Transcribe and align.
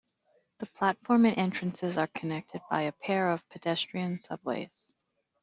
The 0.57 0.65
platforms 0.65 1.27
and 1.27 1.37
entrances 1.37 1.95
are 1.95 2.07
connected 2.07 2.63
by 2.71 2.81
a 2.85 2.91
pair 2.91 3.29
of 3.29 3.47
pedestrian 3.49 4.17
subways. 4.19 4.71